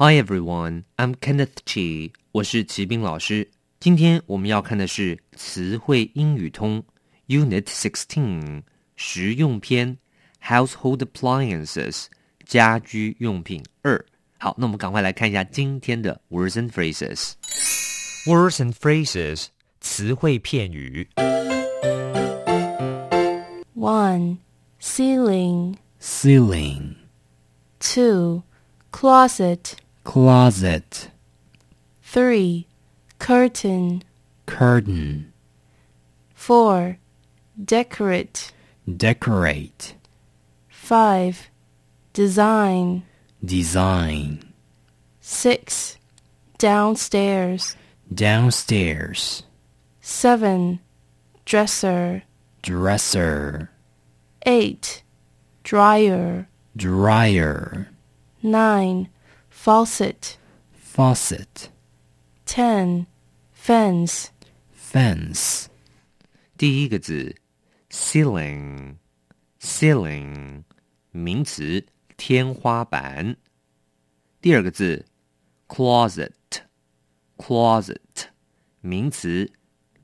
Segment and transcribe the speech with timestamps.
[0.00, 2.12] Hi everyone, I'm Kenneth Chi.
[2.30, 3.50] 我是齐斌老师。
[3.80, 6.84] 今天我们要看的是词汇英语通
[7.26, 8.62] Unit Sixteen
[8.94, 9.98] 实用篇
[10.40, 12.06] Household Appliances
[12.44, 14.06] 家居用品二。
[14.38, 19.46] 好，那我们赶快来看一下今天的 words and phrases。Words and phrases
[19.80, 21.08] 词汇片语。
[23.74, 24.38] One,
[24.80, 25.74] ceiling.
[26.00, 26.94] Ceiling,
[27.80, 28.44] Two,
[28.92, 29.72] closet.
[30.03, 31.09] closet,
[32.01, 32.67] Three,
[33.19, 34.03] curtain.
[34.45, 35.31] curtain,
[36.35, 36.97] Four,
[37.63, 38.51] decorate.
[38.97, 39.95] decorate,
[40.67, 41.49] Five,
[42.13, 43.03] design.
[43.43, 44.53] design,
[45.21, 45.97] Six,
[46.57, 47.75] downstairs.
[48.13, 49.43] downstairs,
[50.01, 50.79] Seven,
[51.45, 52.23] dresser.
[52.61, 53.69] dresser,
[54.45, 55.01] Eight,
[55.63, 56.47] dryer.
[56.75, 57.87] dryer,
[58.45, 59.07] Nine,
[59.63, 60.35] faucet.
[60.75, 61.69] faucet,
[62.45, 63.05] Ten,
[63.55, 64.27] fence.
[64.75, 65.67] fence,
[66.57, 67.37] 第一个字
[67.89, 70.63] ，ceiling，ceiling，
[71.11, 71.85] 名词，
[72.17, 73.37] 天花板。
[74.41, 75.05] 第二个字
[75.69, 77.95] ，closet，closet，
[78.81, 79.49] 名词，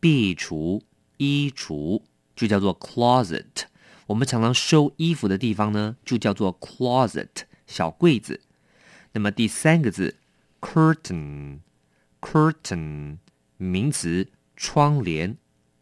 [0.00, 0.80] 壁橱、
[1.18, 2.00] 衣橱，
[2.34, 3.64] 就叫做 closet。
[4.06, 8.40] 我们常常收衣服的地方呢，就叫做 closet，小柜子。
[9.12, 10.16] 那么第三个字
[10.60, 13.18] ，curtain，curtain，
[13.56, 15.36] 名词，窗帘。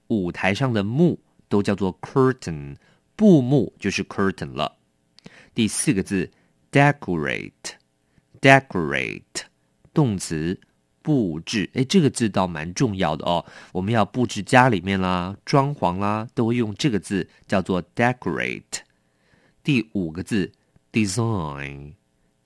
[0.08, 2.76] 舞台上的幕都叫做 curtain，
[3.14, 4.78] 布幕就是 curtain 了。
[5.54, 6.32] 第四个字
[6.72, 9.22] decorate，decorate
[9.94, 10.58] 动词
[11.00, 13.46] 布置，哎，这个字倒蛮重要的哦。
[13.70, 18.80] 我们要布置家里面啦、装潢啦，都会用这个字叫做 decorate。
[19.62, 20.50] 第五个字
[20.90, 21.92] ，design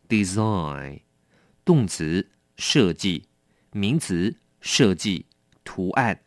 [0.09, 1.00] Design，
[1.65, 3.25] 动词设计，
[3.72, 5.26] 名词设计
[5.65, 6.20] 图案。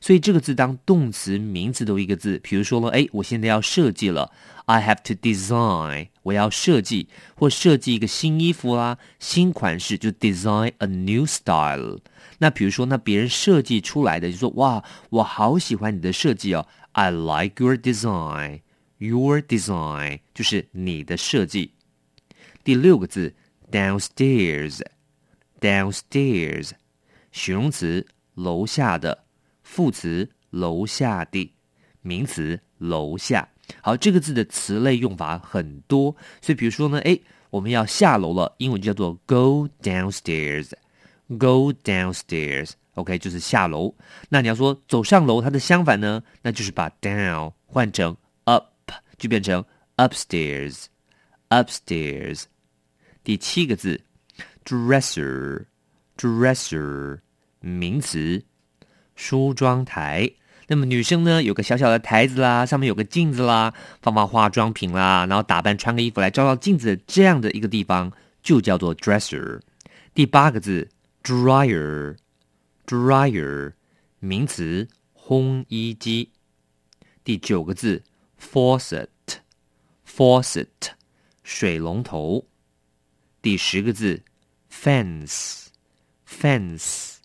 [0.00, 2.38] 所以这个字当动词、名词都一个字。
[2.44, 4.30] 比如说了，哎，我现在要设计了
[4.66, 11.98] ，I have to design，我要设计或设计一个新衣服啦、新款式，就 design a new style。
[12.38, 18.60] 那比如说，那别人设计出来的，就说哇，我好喜欢你的设计哦，I like your design。
[18.98, 21.72] Your design 就是你的设计。
[22.64, 23.32] 第六个字
[23.70, 26.70] downstairs，downstairs
[27.30, 28.04] 形容词
[28.34, 29.22] 楼下的。
[29.62, 31.54] 副词楼下的，
[32.02, 33.48] 名词楼下。
[33.80, 43.94] 好，这个字的词类用法很多，所以比如说呢，哎，我们要下楼了，英文就叫做 go downstairs，go downstairs，OK，、就是下楼。
[44.28, 48.14] 那你要说走上楼，它的相反呢，那就是把 down 换成
[48.44, 48.66] up，
[49.16, 49.64] 就变成
[49.96, 52.44] upstairs，upstairs。
[53.24, 54.00] 第七个字
[54.64, 57.18] dresser，dresser，
[57.60, 58.44] 名词。
[59.16, 60.28] 梳妆台，
[60.66, 69.60] 那么女生呢有个小小的台子啦，上面有个镜子啦，放放化妆品啦，然后打扮穿个衣服来照照镜子，这样的一个地方就叫做 dresser。
[70.14, 70.88] 第八个字
[71.22, 73.74] dryer，dryer
[74.18, 76.32] 名词烘衣机。
[77.22, 78.02] 第九个字
[78.38, 80.66] faucet，faucet
[81.44, 82.48] 水龙头。
[83.43, 84.21] 第十个字
[84.71, 87.15] fence，fence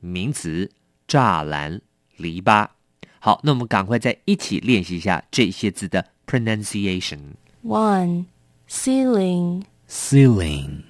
[0.00, 0.70] 名词。
[1.06, 1.82] 栅栏、
[2.16, 2.66] 篱笆。
[3.20, 7.34] 好，那我们赶快再一起练习一下这些字的 pronunciation。
[7.62, 8.24] One,
[8.68, 9.64] ceiling.
[9.86, 10.84] ceiling,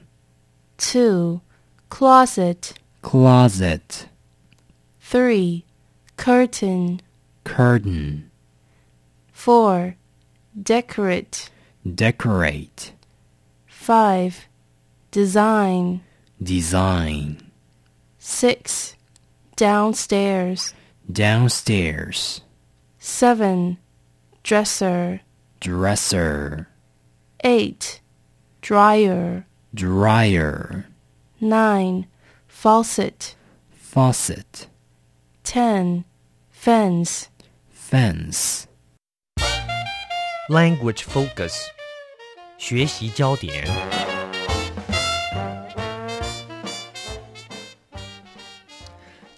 [0.78, 1.40] Two,
[1.90, 2.74] closet.
[3.02, 4.06] closet,
[5.02, 5.64] Three,
[6.16, 7.00] curtain.
[7.44, 8.30] curtain,
[9.32, 9.96] Four,
[10.56, 11.48] decorate.
[11.84, 12.92] decorate,
[13.68, 14.46] Five,
[15.10, 16.00] design.
[16.42, 17.36] design,
[18.18, 18.96] Six,
[19.56, 20.72] downstairs.
[21.10, 22.40] downstairs,
[22.98, 23.78] Seven,
[24.42, 25.20] dresser.
[25.60, 26.68] dresser,
[27.44, 28.00] Eight,
[28.62, 29.46] dryer.
[29.74, 30.86] dryer,
[31.40, 32.06] Nine,
[32.48, 33.34] faucet.
[33.70, 34.66] faucet,
[35.44, 36.04] Ten,
[36.50, 37.28] fence.
[37.70, 38.66] fence.
[40.48, 41.54] Language focus，
[42.58, 43.64] 学习焦点。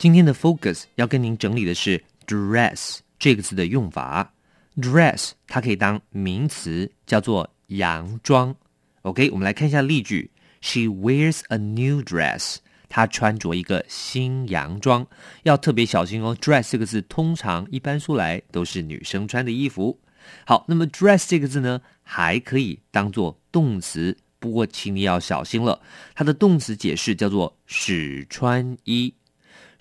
[0.01, 4.33] 今天的 focus 要跟您整理的是 dress 这个字的用法。
[4.77, 8.55] dress 它可以当名词，叫做洋装。
[9.03, 12.55] OK，我们来看一下例句：She wears a new dress。
[12.89, 15.05] 她穿着一个新洋装，
[15.43, 16.35] 要特别小心哦。
[16.35, 19.99] dress 这个字通常一般说来都是女生穿的衣服。
[20.47, 25.79] 好，那么 dress 这个字呢，还可以当做动词，不过请你要小心了，
[26.15, 29.13] 它的动词解释叫做使穿衣，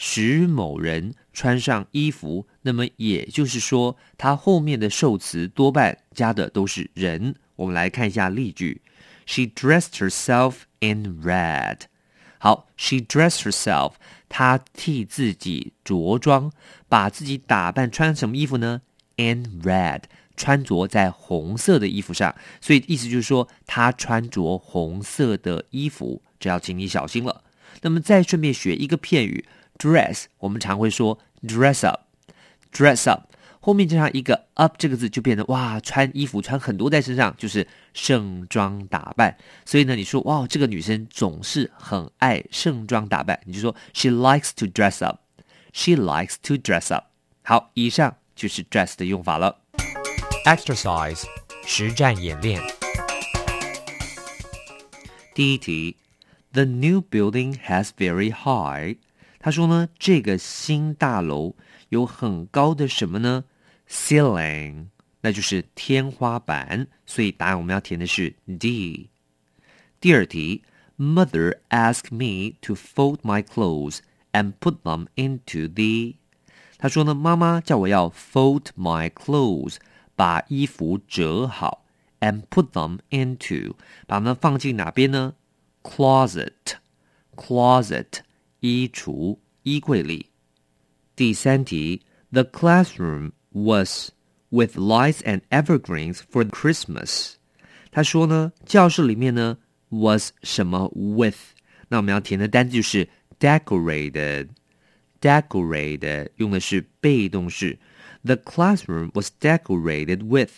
[0.03, 2.47] 使某人穿上衣服。
[2.63, 7.35] 那么也就是说，它后面的受词多半加的都是人。
[7.57, 8.81] 我们来看一下例句
[9.27, 11.81] ：She dressed herself in red。
[12.39, 13.93] 好，she dressed herself，
[14.31, 16.51] 她替自己着装，
[16.89, 18.81] 把自己打扮穿什么衣服呢
[19.17, 20.05] ？In red，
[20.35, 27.45] 穿着在红色的衣服上，所以意思就是说她穿着红色的衣服，这要请你小心了。
[27.83, 29.45] 那么再顺便学一个片语
[29.81, 33.25] ，dress，我们常会说 dress up，dress up。
[33.63, 39.37] 后面加上一个 up 这个字，就变成哇，穿衣服穿很多在身上，就是盛装打扮。
[39.67, 45.19] 所以呢，你说哇，这个女生总是很爱盛装打扮，你就说 she likes to dress up。
[45.73, 47.05] she likes to dress up。
[47.43, 49.61] 好，以上就是 dress 的用法了。
[50.47, 51.25] Exercise
[51.67, 52.63] 实战演练。
[55.35, 55.97] 第一题
[56.53, 58.97] ，The new building has very high。
[59.43, 61.57] 他说呢，这个新大楼
[61.89, 63.45] 有很高的什么呢
[63.89, 64.89] ？ceiling，
[65.23, 69.09] 那就是天花板，所以答案我们要填的是 D。
[69.99, 70.63] 第二题
[70.99, 74.01] ，Mother asked me to fold my clothes
[74.33, 76.17] and put them into the。
[76.77, 79.77] 他说呢，妈妈叫我要 fold my clothes，
[80.15, 81.87] 把衣服折好
[82.21, 83.73] ，and put them into，
[84.07, 85.33] 把它们放进哪边呢
[85.83, 88.19] ？Closet，closet，
[88.60, 90.28] 衣橱、衣柜里。
[91.16, 92.02] 第三题，
[92.32, 94.12] The classroom was
[94.50, 97.34] with lights and evergreens for Christmas。
[97.92, 99.58] 他说呢，教室里面呢
[99.90, 101.38] was 什么 with，
[101.88, 103.08] 那我们要填的单词就是
[103.40, 107.80] decorated。decorated 用的是被动式。
[108.24, 110.52] The classroom was decorated with，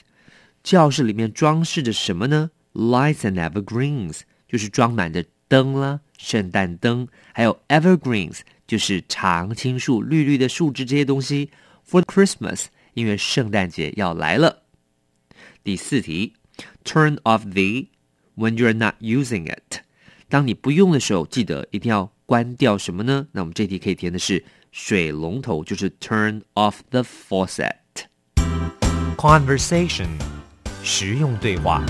[0.64, 2.50] 教室里面装饰着什么呢？
[2.74, 11.51] Lights and evergreens 就是装满着 灯啦，圣诞灯，还有 evergreens 就是常青树、绿绿的树枝这些东西。
[11.87, 12.69] For Christmas。
[12.95, 14.65] 因为圣诞节要来了。
[15.65, 16.35] 第四题
[16.85, 17.89] ，Turn off the
[18.37, 19.81] when you're not using it。
[20.29, 23.29] 当你不用的时候，记得一定要关掉什么呢？
[23.33, 27.73] 那我们这题可以填的是水龙头，就是 Turn off the faucet。
[29.17, 30.09] Conversation
[30.85, 31.83] 实用对话。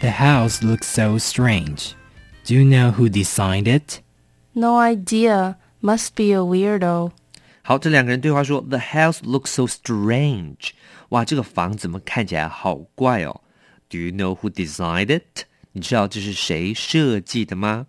[0.00, 1.92] The house looks so strange.
[2.44, 4.00] Do you know who designed it?
[4.52, 5.56] No idea.
[5.82, 7.12] Must be a weirdo.
[7.62, 10.70] 好，这两个人对话说：“The house looks so strange。”
[11.10, 13.40] 哇，这个房子怎么看起来好怪哦？
[13.88, 15.44] Do you know who designed it？
[15.72, 17.86] 你知道这是谁设计的吗？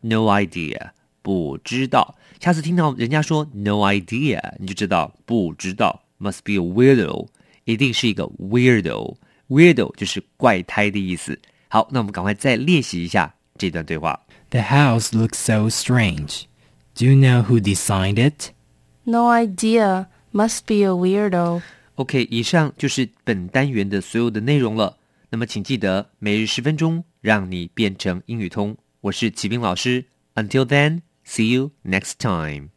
[0.00, 0.90] No idea，
[1.22, 2.16] 不知道。
[2.40, 6.02] 下次听到人家说 “No idea”，你就知道不知道。
[6.20, 7.28] Must be a weirdo，
[7.64, 9.16] 一定是一个 weirdo。
[9.48, 11.38] Weirdo 就是怪胎的意思。
[11.68, 14.20] 好，那我们赶快再练习一下这段对话。
[14.50, 16.44] The house looks so strange.
[16.94, 18.50] Do you know who designed it?
[19.04, 20.06] No idea.
[20.32, 21.62] Must be a weirdo.
[21.94, 24.98] OK，以上就是本单元的所有的内容了。
[25.30, 28.76] 那么，请记得每日十分钟，让你变成英语通。
[29.00, 30.04] 我是启斌老师。
[30.34, 32.68] Until then, see you next time.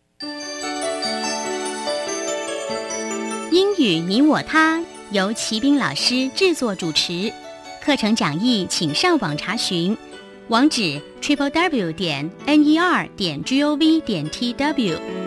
[3.51, 4.81] 英语你我他
[5.12, 7.32] 由齐斌老师制作主持，
[7.80, 9.96] 课程讲义请上网查询，
[10.48, 15.25] 网址 triple w 点 n e r 点 g o v 点 t w。